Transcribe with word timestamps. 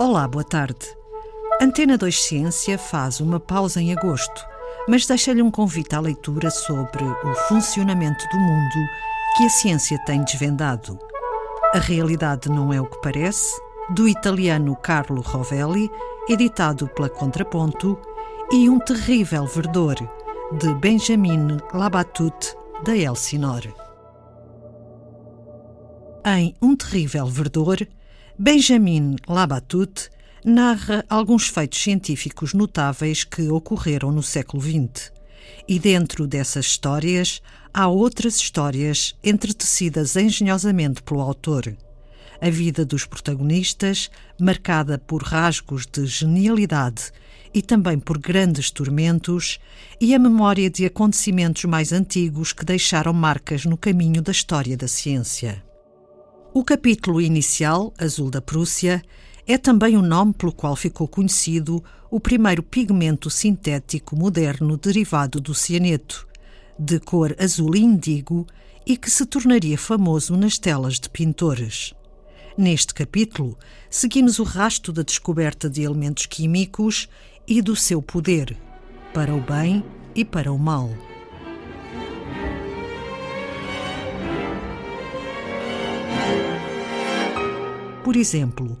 Olá, 0.00 0.26
boa 0.26 0.42
tarde. 0.42 0.96
Antena 1.60 1.98
2 1.98 2.22
Ciência 2.22 2.78
faz 2.78 3.20
uma 3.20 3.38
pausa 3.38 3.82
em 3.82 3.92
agosto, 3.92 4.46
mas 4.88 5.04
deixa-lhe 5.04 5.42
um 5.42 5.50
convite 5.50 5.94
à 5.94 6.00
leitura 6.00 6.50
sobre 6.50 7.04
o 7.04 7.34
funcionamento 7.48 8.26
do 8.32 8.38
mundo 8.38 8.76
que 9.36 9.44
a 9.44 9.50
ciência 9.50 10.02
tem 10.06 10.24
desvendado. 10.24 10.98
A 11.74 11.78
realidade 11.78 12.48
não 12.48 12.72
é 12.72 12.80
o 12.80 12.86
que 12.86 12.98
parece, 13.02 13.54
do 13.90 14.08
italiano 14.08 14.74
Carlo 14.74 15.20
Rovelli, 15.20 15.90
editado 16.30 16.88
pela 16.88 17.10
Contraponto, 17.10 18.00
e 18.50 18.70
Um 18.70 18.78
Terrível 18.78 19.44
Verdor, 19.44 19.96
de 20.52 20.74
Benjamin 20.76 21.58
Labatut, 21.74 22.56
da 22.84 22.96
Elsinore. 22.96 23.74
Em 26.24 26.56
Um 26.62 26.74
Terrível 26.74 27.26
Verdor, 27.26 27.86
Benjamin 28.42 29.16
Labatut 29.28 30.08
narra 30.42 31.04
alguns 31.10 31.48
feitos 31.48 31.78
científicos 31.78 32.54
notáveis 32.54 33.22
que 33.22 33.46
ocorreram 33.50 34.10
no 34.10 34.22
século 34.22 34.62
XX. 34.62 35.12
E 35.68 35.78
dentro 35.78 36.26
dessas 36.26 36.64
histórias 36.64 37.42
há 37.74 37.86
outras 37.86 38.36
histórias 38.36 39.14
entretecidas 39.22 40.16
engenhosamente 40.16 41.02
pelo 41.02 41.20
autor. 41.20 41.76
A 42.40 42.48
vida 42.48 42.82
dos 42.82 43.04
protagonistas, 43.04 44.10
marcada 44.40 44.96
por 44.96 45.22
rasgos 45.22 45.84
de 45.84 46.06
genialidade 46.06 47.12
e 47.52 47.60
também 47.60 47.98
por 47.98 48.16
grandes 48.16 48.70
tormentos, 48.70 49.58
e 50.00 50.14
a 50.14 50.18
memória 50.18 50.70
de 50.70 50.86
acontecimentos 50.86 51.64
mais 51.64 51.92
antigos 51.92 52.54
que 52.54 52.64
deixaram 52.64 53.12
marcas 53.12 53.66
no 53.66 53.76
caminho 53.76 54.22
da 54.22 54.32
história 54.32 54.78
da 54.78 54.88
ciência. 54.88 55.62
O 56.52 56.64
capítulo 56.64 57.20
inicial, 57.20 57.94
Azul 57.96 58.28
da 58.28 58.42
Prússia, 58.42 59.00
é 59.46 59.56
também 59.56 59.96
o 59.96 60.02
nome 60.02 60.34
pelo 60.34 60.52
qual 60.52 60.74
ficou 60.74 61.06
conhecido 61.06 61.82
o 62.10 62.18
primeiro 62.18 62.60
pigmento 62.60 63.30
sintético 63.30 64.16
moderno 64.16 64.76
derivado 64.76 65.40
do 65.40 65.54
cianeto, 65.54 66.26
de 66.76 66.98
cor 66.98 67.36
azul 67.38 67.76
índigo 67.76 68.48
e 68.84 68.96
que 68.96 69.08
se 69.08 69.26
tornaria 69.26 69.78
famoso 69.78 70.36
nas 70.36 70.58
telas 70.58 70.98
de 70.98 71.08
pintores. 71.08 71.94
Neste 72.58 72.92
capítulo, 72.94 73.56
seguimos 73.88 74.40
o 74.40 74.42
rasto 74.42 74.92
da 74.92 75.02
descoberta 75.02 75.70
de 75.70 75.82
elementos 75.82 76.26
químicos 76.26 77.08
e 77.46 77.62
do 77.62 77.76
seu 77.76 78.02
poder, 78.02 78.56
para 79.14 79.32
o 79.32 79.40
bem 79.40 79.84
e 80.16 80.24
para 80.24 80.52
o 80.52 80.58
mal. 80.58 80.90
Por 88.10 88.16
exemplo, 88.16 88.76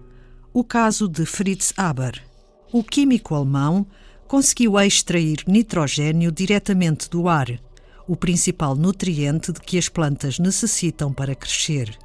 o 0.52 0.64
caso 0.64 1.08
de 1.08 1.24
Fritz 1.24 1.72
Haber. 1.76 2.20
O 2.72 2.82
químico 2.82 3.32
alemão 3.32 3.86
conseguiu 4.26 4.76
extrair 4.80 5.44
nitrogênio 5.46 6.32
diretamente 6.32 7.08
do 7.08 7.28
ar, 7.28 7.46
o 8.08 8.16
principal 8.16 8.74
nutriente 8.74 9.52
de 9.52 9.60
que 9.60 9.78
as 9.78 9.88
plantas 9.88 10.40
necessitam 10.40 11.12
para 11.12 11.36
crescer. 11.36 11.96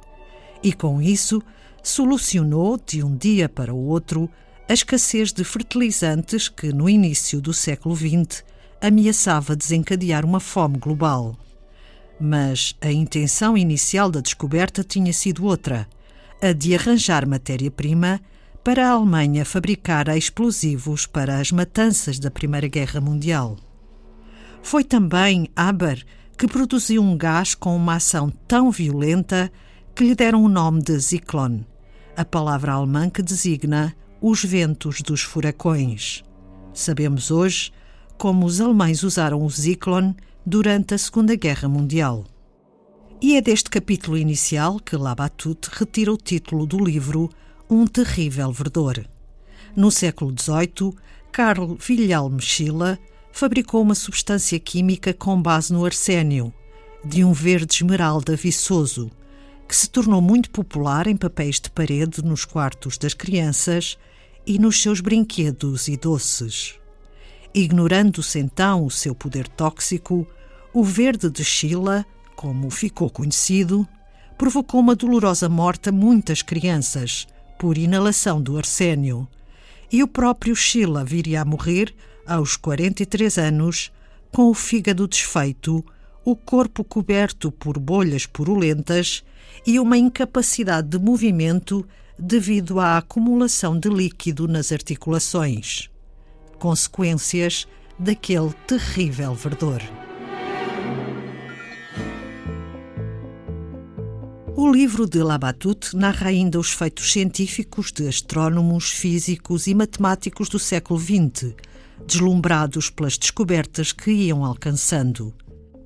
E 0.62 0.72
com 0.72 1.02
isso, 1.02 1.42
solucionou, 1.82 2.78
de 2.78 3.02
um 3.02 3.16
dia 3.16 3.48
para 3.48 3.74
o 3.74 3.88
outro, 3.88 4.30
a 4.68 4.72
escassez 4.72 5.32
de 5.32 5.42
fertilizantes 5.42 6.48
que, 6.48 6.72
no 6.72 6.88
início 6.88 7.40
do 7.40 7.52
século 7.52 7.96
XX, 7.96 8.44
ameaçava 8.80 9.56
desencadear 9.56 10.24
uma 10.24 10.38
fome 10.38 10.78
global. 10.78 11.36
Mas 12.20 12.76
a 12.80 12.92
intenção 12.92 13.58
inicial 13.58 14.12
da 14.12 14.20
descoberta 14.20 14.84
tinha 14.84 15.12
sido 15.12 15.44
outra 15.44 15.88
a 16.40 16.52
de 16.52 16.74
arranjar 16.74 17.26
matéria-prima 17.26 18.20
para 18.62 18.88
a 18.88 18.90
Alemanha 18.90 19.44
fabricar 19.44 20.08
explosivos 20.08 21.06
para 21.06 21.38
as 21.38 21.52
matanças 21.52 22.18
da 22.18 22.30
Primeira 22.30 22.68
Guerra 22.68 23.00
Mundial. 23.00 23.56
Foi 24.62 24.82
também 24.82 25.48
Haber 25.54 26.04
que 26.36 26.46
produziu 26.46 27.02
um 27.02 27.16
gás 27.16 27.54
com 27.54 27.76
uma 27.76 27.94
ação 27.94 28.30
tão 28.46 28.70
violenta 28.70 29.50
que 29.94 30.04
lhe 30.04 30.14
deram 30.14 30.44
o 30.44 30.48
nome 30.48 30.82
de 30.82 30.98
Zyklon, 30.98 31.60
a 32.16 32.24
palavra 32.24 32.72
alemã 32.72 33.08
que 33.08 33.22
designa 33.22 33.94
os 34.20 34.44
ventos 34.44 35.00
dos 35.00 35.22
furacões. 35.22 36.22
Sabemos 36.74 37.30
hoje 37.30 37.72
como 38.18 38.44
os 38.44 38.60
alemães 38.60 39.02
usaram 39.02 39.42
o 39.42 39.48
Zyklon 39.48 40.12
durante 40.44 40.94
a 40.94 40.98
Segunda 40.98 41.34
Guerra 41.34 41.68
Mundial. 41.68 42.24
E 43.20 43.34
é 43.34 43.40
deste 43.40 43.70
capítulo 43.70 44.18
inicial 44.18 44.78
que 44.78 44.94
Labatut 44.94 45.70
retira 45.72 46.12
o 46.12 46.18
título 46.18 46.66
do 46.66 46.78
livro 46.78 47.30
Um 47.68 47.86
Terrível 47.86 48.52
Verdor. 48.52 49.06
No 49.74 49.90
século 49.90 50.34
XVIII, 50.38 50.94
Carl 51.32 51.78
Wilhelm 51.88 52.38
Schiller 52.38 52.98
fabricou 53.32 53.80
uma 53.80 53.94
substância 53.94 54.60
química 54.60 55.14
com 55.14 55.40
base 55.40 55.72
no 55.72 55.86
arsénio, 55.86 56.52
de 57.02 57.24
um 57.24 57.32
verde 57.32 57.76
esmeralda 57.76 58.36
viçoso, 58.36 59.10
que 59.66 59.74
se 59.74 59.88
tornou 59.88 60.20
muito 60.20 60.50
popular 60.50 61.06
em 61.06 61.16
papéis 61.16 61.58
de 61.58 61.70
parede 61.70 62.22
nos 62.22 62.44
quartos 62.44 62.98
das 62.98 63.14
crianças 63.14 63.96
e 64.46 64.58
nos 64.58 64.80
seus 64.80 65.00
brinquedos 65.00 65.88
e 65.88 65.96
doces. 65.96 66.74
Ignorando-se 67.54 68.38
então 68.38 68.84
o 68.84 68.90
seu 68.90 69.14
poder 69.14 69.48
tóxico, 69.48 70.26
o 70.74 70.84
verde 70.84 71.30
de 71.30 71.42
Schiller 71.42 72.04
como 72.36 72.70
ficou 72.70 73.10
conhecido, 73.10 73.88
provocou 74.36 74.78
uma 74.80 74.94
dolorosa 74.94 75.48
morte 75.48 75.88
a 75.88 75.92
muitas 75.92 76.42
crianças 76.42 77.26
por 77.58 77.78
inalação 77.78 78.40
do 78.40 78.58
arsénio. 78.58 79.26
E 79.90 80.02
o 80.02 80.08
próprio 80.08 80.54
Sheila 80.54 81.02
viria 81.04 81.40
a 81.40 81.44
morrer 81.44 81.94
aos 82.26 82.56
43 82.56 83.38
anos, 83.38 83.90
com 84.30 84.50
o 84.50 84.54
fígado 84.54 85.08
desfeito, 85.08 85.84
o 86.24 86.36
corpo 86.36 86.84
coberto 86.84 87.50
por 87.50 87.78
bolhas 87.78 88.26
purulentas 88.26 89.24
e 89.66 89.80
uma 89.80 89.96
incapacidade 89.96 90.88
de 90.88 90.98
movimento 90.98 91.86
devido 92.18 92.80
à 92.80 92.98
acumulação 92.98 93.78
de 93.78 93.88
líquido 93.88 94.46
nas 94.46 94.72
articulações. 94.72 95.88
Consequências 96.58 97.66
daquele 97.98 98.52
terrível 98.66 99.34
verdor. 99.34 99.80
O 104.58 104.72
livro 104.72 105.06
de 105.06 105.22
Labatut 105.22 105.94
narra 105.94 106.28
ainda 106.28 106.58
os 106.58 106.70
feitos 106.70 107.12
científicos 107.12 107.92
de 107.92 108.08
astrónomos, 108.08 108.90
físicos 108.90 109.66
e 109.66 109.74
matemáticos 109.74 110.48
do 110.48 110.58
século 110.58 110.98
XX, 110.98 111.54
deslumbrados 112.06 112.88
pelas 112.88 113.18
descobertas 113.18 113.92
que 113.92 114.10
iam 114.10 114.42
alcançando. 114.42 115.34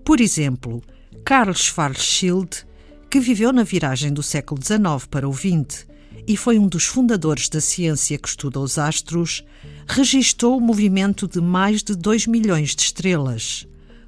Por 0.04 0.20
exemplo, 0.20 0.80
Carl 1.24 1.52
Schwarzschild, 1.52 2.64
que 3.10 3.18
viveu 3.18 3.52
na 3.52 3.64
viragem 3.64 4.12
do 4.12 4.22
século 4.22 4.62
XIX 4.62 5.04
para 5.10 5.28
o 5.28 5.32
XX 5.32 5.88
e 6.24 6.36
foi 6.36 6.56
um 6.56 6.68
dos 6.68 6.84
fundadores 6.84 7.48
da 7.48 7.60
ciência 7.60 8.16
que 8.18 8.28
estuda 8.28 8.60
os 8.60 8.78
astros, 8.78 9.44
registou 9.84 10.56
o 10.56 10.60
movimento 10.60 11.26
de 11.26 11.40
mais 11.40 11.82
de 11.82 11.96
2 11.96 12.28
milhões 12.28 12.76
de 12.76 12.82
estrelas, 12.82 13.66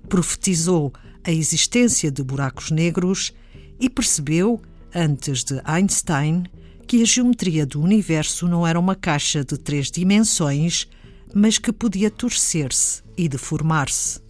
profetizou 0.08 0.92
a 1.24 1.32
existência 1.32 2.12
de 2.12 2.22
buracos 2.22 2.70
negros 2.70 3.32
e 3.82 3.90
percebeu, 3.90 4.62
antes 4.94 5.42
de 5.42 5.60
Einstein, 5.64 6.44
que 6.86 7.02
a 7.02 7.04
geometria 7.04 7.66
do 7.66 7.80
universo 7.80 8.46
não 8.46 8.64
era 8.64 8.78
uma 8.78 8.94
caixa 8.94 9.44
de 9.44 9.58
três 9.58 9.90
dimensões, 9.90 10.88
mas 11.34 11.58
que 11.58 11.72
podia 11.72 12.08
torcer-se 12.08 13.02
e 13.18 13.28
deformar-se. 13.28 14.20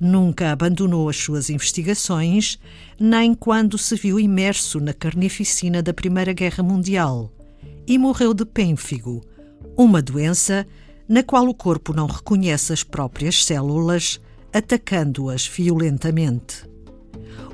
Nunca 0.00 0.50
abandonou 0.50 1.08
as 1.08 1.16
suas 1.16 1.50
investigações, 1.50 2.58
nem 2.98 3.32
quando 3.32 3.78
se 3.78 3.94
viu 3.94 4.18
imerso 4.18 4.80
na 4.80 4.92
carnificina 4.92 5.80
da 5.80 5.94
Primeira 5.94 6.32
Guerra 6.32 6.64
Mundial 6.64 7.32
e 7.86 7.96
morreu 7.96 8.34
de 8.34 8.44
pênfigo, 8.44 9.20
uma 9.76 10.02
doença 10.02 10.66
na 11.08 11.22
qual 11.22 11.46
o 11.46 11.54
corpo 11.54 11.92
não 11.92 12.06
reconhece 12.06 12.72
as 12.72 12.82
próprias 12.82 13.44
células, 13.44 14.20
atacando-as 14.52 15.46
violentamente. 15.46 16.69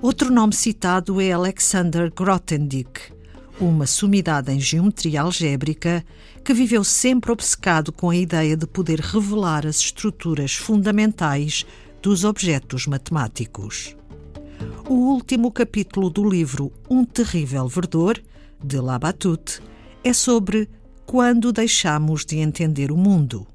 Outro 0.00 0.30
nome 0.30 0.54
citado 0.54 1.20
é 1.20 1.32
Alexander 1.32 2.12
Grothendieck, 2.12 3.12
uma 3.58 3.86
sumidade 3.86 4.52
em 4.52 4.60
geometria 4.60 5.22
algébrica 5.22 6.04
que 6.44 6.52
viveu 6.52 6.84
sempre 6.84 7.32
obcecado 7.32 7.92
com 7.92 8.10
a 8.10 8.16
ideia 8.16 8.56
de 8.56 8.66
poder 8.66 9.00
revelar 9.00 9.66
as 9.66 9.76
estruturas 9.76 10.54
fundamentais 10.54 11.64
dos 12.02 12.24
objetos 12.24 12.86
matemáticos. 12.86 13.96
O 14.88 14.94
último 14.94 15.50
capítulo 15.50 16.08
do 16.10 16.28
livro 16.28 16.72
Um 16.88 17.04
Terrível 17.04 17.66
Verdor, 17.66 18.22
de 18.62 18.78
Labatut, 18.78 19.60
é 20.04 20.12
sobre 20.12 20.68
quando 21.04 21.52
deixamos 21.52 22.24
de 22.24 22.38
entender 22.38 22.92
o 22.92 22.96
mundo. 22.96 23.46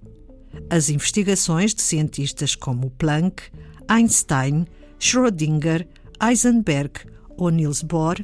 As 0.69 0.89
investigações 0.89 1.73
de 1.73 1.81
cientistas 1.81 2.55
como 2.55 2.89
Planck, 2.91 3.43
Einstein, 3.87 4.65
Schrödinger, 4.99 5.87
Heisenberg 6.21 6.91
ou 7.35 7.49
Niels 7.49 7.81
Bohr 7.81 8.23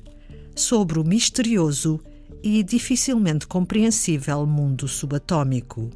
sobre 0.55 0.99
o 0.99 1.03
misterioso 1.03 1.99
e 2.43 2.61
dificilmente 2.61 3.47
compreensível 3.47 4.45
mundo 4.45 4.87
subatômico. 4.87 5.89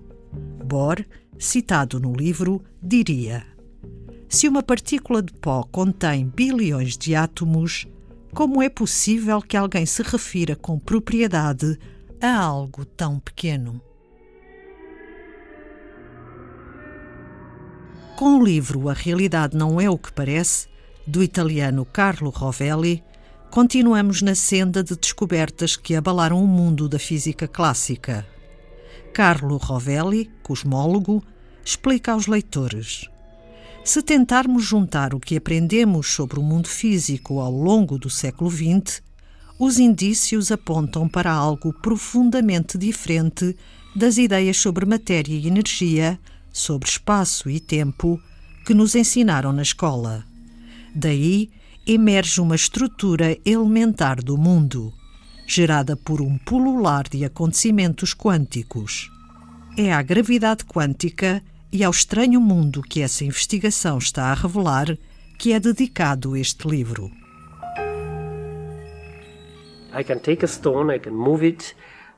Bohr, 0.66 1.06
citado 1.38 2.00
no 2.00 2.14
livro, 2.14 2.64
diria: 2.82 3.46
Se 4.28 4.48
uma 4.48 4.64
partícula 4.64 5.22
de 5.22 5.32
pó 5.34 5.64
contém 5.64 6.28
bilhões 6.28 6.98
de 6.98 7.14
átomos, 7.14 7.86
como 8.34 8.62
é 8.62 8.70
possível 8.70 9.42
que 9.42 9.56
alguém 9.56 9.86
se 9.86 10.02
refira 10.02 10.56
com 10.56 10.80
propriedade 10.80 11.78
a 12.20 12.40
algo 12.40 12.84
tão 12.84 13.20
pequeno? 13.20 13.80
Com 18.18 18.40
o 18.40 18.44
livro 18.44 18.88
A 18.88 18.94
Realidade 18.94 19.58
Não 19.58 19.82
É 19.82 19.90
o 19.90 19.98
que 19.98 20.14
Parece, 20.14 20.71
do 21.06 21.24
italiano 21.24 21.86
Carlo 21.86 22.30
Rovelli, 22.30 23.04
continuamos 23.50 24.22
na 24.22 24.36
senda 24.36 24.84
de 24.84 24.96
descobertas 24.96 25.76
que 25.76 25.96
abalaram 25.96 26.44
o 26.44 26.48
mundo 26.48 26.88
da 26.88 27.00
física 27.00 27.48
clássica. 27.48 28.26
Carlo 29.14 29.58
Rovelli, 29.58 30.30
cosmólogo, 30.42 31.24
explica 31.66 32.14
aos 32.14 32.28
leitores. 32.28 33.10
Se 33.84 34.02
tentarmos 34.02 34.64
juntar 34.64 35.14
o 35.14 35.20
que 35.20 35.36
aprendemos 35.36 36.08
sobre 36.14 36.40
o 36.40 36.44
mundo 36.44 36.68
físico 36.68 37.40
ao 37.40 37.52
longo 37.52 37.98
do 37.98 38.10
século 38.10 38.50
XX, 38.50 39.02
os 39.60 39.80
indícios 39.80 40.52
apontam 40.52 41.10
para 41.10 41.32
algo 41.32 41.74
profundamente 41.74 42.78
diferente 42.78 43.56
das 43.96 44.18
ideias 44.18 44.58
sobre 44.58 44.86
matéria 44.86 45.34
e 45.34 45.48
energia, 45.48 46.20
sobre 46.52 46.88
espaço 46.88 47.50
e 47.50 47.60
tempo 47.60 48.20
que 48.66 48.74
nos 48.74 48.96
ensinaram 48.96 49.52
na 49.52 49.62
escola. 49.62 50.31
Daí 50.94 51.50
emerge 51.88 52.42
uma 52.42 52.56
estrutura 52.56 53.38
elementar 53.46 54.22
do 54.22 54.38
mundo 54.38 54.94
gerada 55.52 55.98
por 55.98 56.22
um 56.22 56.38
pulular 56.38 57.10
de 57.10 57.26
acontecimentos 57.26 58.14
quânticos. 58.14 59.12
É 59.78 59.92
à 59.92 60.02
gravidade 60.02 60.64
quântica 60.64 61.44
e 61.72 61.84
ao 61.84 61.92
estranho 61.92 62.40
mundo 62.40 62.82
que 62.82 63.02
essa 63.02 63.26
investigação 63.26 63.98
está 63.98 64.32
a 64.32 64.34
revelar 64.34 64.98
que 65.38 65.52
é 65.52 65.60
dedicado 65.60 66.38
este 66.38 66.68
livro. 66.70 67.12
I 69.94 70.04
can 70.06 70.20
take 70.20 70.46
a 70.46 70.48
stone, 70.48 70.94
I 70.96 71.00
can 71.00 71.12
move 71.12 71.46
it. 71.46 71.76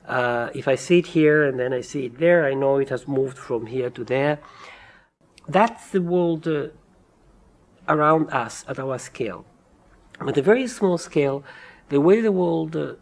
Uh, 0.07 0.51
if 0.53 0.67
I 0.67 0.77
see 0.77 0.99
it 0.99 1.17
here 1.17 1.49
and 1.49 1.57
then 1.57 1.73
I 1.73 1.81
see 1.81 2.05
it 2.05 2.17
there, 2.17 2.47
I 2.47 2.53
know 2.53 2.79
it 2.79 2.93
has 2.93 3.07
moved 3.07 3.37
from 3.37 3.65
here 3.65 3.89
to 3.89 4.03
there. 4.03 4.37
That's 5.49 5.89
the 5.91 6.01
world 6.01 6.47
uh, 6.47 6.67
around 7.87 8.29
us 8.31 8.65
at 8.67 8.79
our 8.79 8.97
scale. 8.97 9.45
At 10.19 10.37
a 10.37 10.41
very 10.41 10.67
small 10.67 10.97
scale, 10.97 11.43
the 11.89 11.99
way 11.99 12.21
the 12.21 12.31
world 12.31 12.75
uh, 12.75 12.93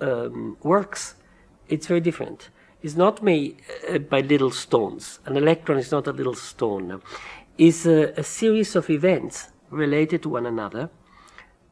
um, 0.00 0.56
works, 0.62 1.14
it's 1.68 1.86
very 1.86 2.00
different. 2.00 2.50
It's 2.82 2.96
not 2.96 3.22
made 3.22 3.60
uh, 3.88 3.98
by 3.98 4.20
little 4.20 4.50
stones. 4.50 5.20
An 5.26 5.36
electron 5.36 5.78
is 5.78 5.92
not 5.92 6.06
a 6.06 6.12
little 6.12 6.34
stone. 6.34 7.00
It's 7.58 7.86
a, 7.86 8.12
a 8.16 8.24
series 8.24 8.74
of 8.74 8.90
events 8.90 9.48
related 9.70 10.22
to 10.22 10.28
one 10.30 10.46
another. 10.46 10.90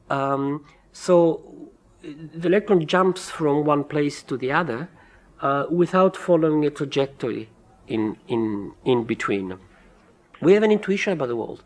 Um, 0.09 0.65
so 0.93 1.71
the 2.03 2.49
electron 2.49 2.87
jumps 2.87 3.31
from 3.31 3.65
one 3.65 3.85
place 3.85 4.23
to 4.25 4.37
the 4.37 4.53
other 4.53 4.89
uh, 5.41 5.67
without 5.71 6.17
following 6.17 6.65
a 6.65 6.71
trajectory 6.71 7.49
in, 7.87 8.17
in, 8.29 8.73
in 8.85 9.05
between. 9.05 9.59
We 10.41 10.55
have 10.55 10.63
an 10.63 10.71
intuition 10.71 11.13
about 11.13 11.29
the 11.29 11.37
world, 11.37 11.63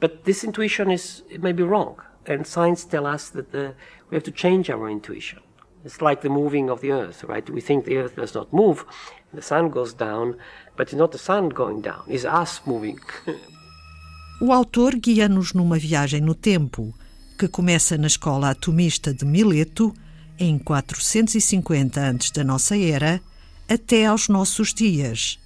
but 0.00 0.24
this 0.24 0.44
intuition 0.44 0.90
is 0.90 1.22
it 1.30 1.42
may 1.42 1.52
be 1.52 1.62
wrong, 1.62 1.96
and 2.26 2.46
science 2.46 2.84
tell 2.84 3.06
us 3.06 3.30
that 3.30 3.52
the, 3.52 3.74
we 4.10 4.16
have 4.16 4.24
to 4.24 4.30
change 4.30 4.70
our 4.70 4.88
intuition. 4.88 5.40
It's 5.84 6.00
like 6.00 6.22
the 6.22 6.28
moving 6.28 6.70
of 6.70 6.80
the 6.80 6.92
earth, 6.92 7.24
right? 7.24 7.48
We 7.48 7.60
think 7.60 7.84
the 7.84 7.98
earth 7.98 8.16
does 8.16 8.34
not 8.34 8.52
move, 8.52 8.84
the 9.32 9.42
sun 9.42 9.70
goes 9.70 9.94
down, 9.94 10.36
but 10.76 10.88
it's 10.88 10.94
not 10.94 11.12
the 11.12 11.18
sun 11.18 11.48
going 11.48 11.82
down, 11.82 12.02
it's 12.08 12.24
us 12.24 12.60
moving. 12.66 12.98
o 14.40 14.52
autor 14.52 14.96
guia-nos 14.96 15.52
numa 15.52 15.78
viagem 15.78 16.20
no 16.20 16.34
tempo, 16.34 16.94
que 17.38 17.48
começa 17.48 17.96
na 17.96 18.06
escola 18.06 18.50
atomista 18.50 19.12
de 19.12 19.24
Mileto, 19.24 19.94
em 20.38 20.58
450 20.58 22.00
antes 22.00 22.30
da 22.30 22.44
nossa 22.44 22.76
era, 22.76 23.20
até 23.68 24.06
aos 24.06 24.28
nossos 24.28 24.72
dias, 24.72 25.38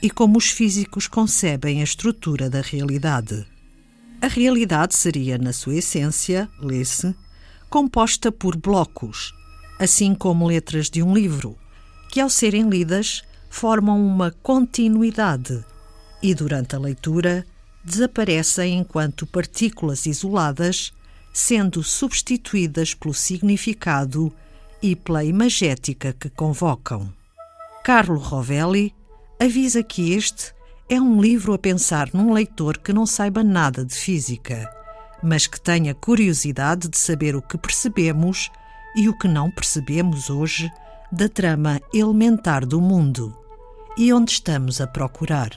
e 0.00 0.10
como 0.10 0.38
os 0.38 0.50
físicos 0.50 1.08
concebem 1.08 1.80
a 1.80 1.84
estrutura 1.84 2.48
da 2.48 2.60
realidade. 2.60 3.46
A 4.26 4.28
realidade 4.28 4.96
seria, 4.96 5.38
na 5.38 5.52
sua 5.52 5.76
essência, 5.76 6.48
lê-se, 6.58 7.14
composta 7.70 8.32
por 8.32 8.56
blocos, 8.56 9.32
assim 9.78 10.16
como 10.16 10.48
letras 10.48 10.90
de 10.90 11.00
um 11.00 11.14
livro, 11.14 11.56
que 12.10 12.18
ao 12.18 12.28
serem 12.28 12.68
lidas 12.68 13.22
formam 13.48 14.04
uma 14.04 14.32
continuidade 14.42 15.64
e, 16.20 16.34
durante 16.34 16.74
a 16.74 16.78
leitura, 16.80 17.46
desaparecem 17.84 18.78
enquanto 18.78 19.28
partículas 19.28 20.06
isoladas, 20.06 20.92
sendo 21.32 21.84
substituídas 21.84 22.94
pelo 22.94 23.14
significado 23.14 24.32
e 24.82 24.96
pela 24.96 25.22
imagética 25.22 26.12
que 26.12 26.28
convocam. 26.30 27.14
Carlo 27.84 28.18
Rovelli 28.18 28.92
avisa 29.38 29.84
que 29.84 30.14
este 30.14 30.52
é 30.88 31.00
um 31.00 31.20
livro 31.20 31.52
a 31.52 31.58
pensar 31.58 32.10
num 32.12 32.32
leitor 32.32 32.78
que 32.78 32.92
não 32.92 33.04
saiba 33.04 33.42
nada 33.42 33.84
de 33.84 33.94
física, 33.94 34.70
mas 35.22 35.46
que 35.46 35.60
tenha 35.60 35.94
curiosidade 35.94 36.88
de 36.88 36.96
saber 36.96 37.34
o 37.34 37.42
que 37.42 37.58
percebemos 37.58 38.50
e 38.94 39.08
o 39.08 39.18
que 39.18 39.26
não 39.26 39.50
percebemos 39.50 40.30
hoje 40.30 40.70
da 41.10 41.28
trama 41.28 41.80
elementar 41.92 42.64
do 42.64 42.80
mundo 42.80 43.36
e 43.98 44.12
onde 44.12 44.32
estamos 44.32 44.80
a 44.80 44.86
procurar. 44.86 45.50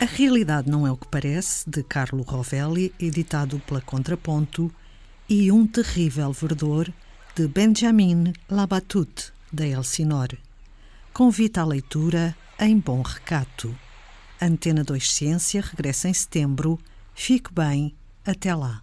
A 0.00 0.04
realidade 0.04 0.70
não 0.70 0.86
é 0.86 0.90
o 0.90 0.96
que 0.96 1.08
parece, 1.08 1.68
de 1.68 1.82
Carlo 1.82 2.22
Rovelli, 2.22 2.94
editado 3.00 3.58
pela 3.66 3.80
Contraponto, 3.80 4.70
e 5.28 5.50
Um 5.50 5.66
Terrível 5.66 6.32
Verdor, 6.32 6.92
de 7.34 7.48
Benjamin 7.48 8.32
Labatut, 8.48 9.32
da 9.52 9.66
Elsinore. 9.66 10.45
Convita 11.16 11.62
à 11.62 11.64
leitura 11.64 12.36
em 12.60 12.78
bom 12.78 13.00
recato. 13.00 13.74
Antena 14.38 14.84
2 14.84 15.10
Ciência 15.10 15.62
regressa 15.62 16.10
em 16.10 16.12
setembro. 16.12 16.78
Fique 17.14 17.50
bem, 17.50 17.96
até 18.22 18.54
lá. 18.54 18.82